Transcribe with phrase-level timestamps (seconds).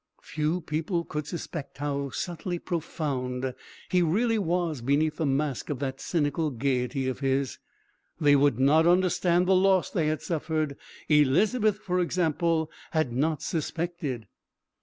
[0.23, 3.53] Few people could suspect how subtly profound
[3.91, 7.59] he really was beneath the mask of that cynical gaiety of his.
[8.19, 10.75] They would not understand the loss they had suffered.
[11.07, 14.25] Elizabeth, for example, had not suspected....